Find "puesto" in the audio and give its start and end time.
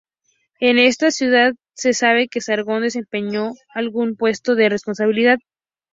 4.15-4.55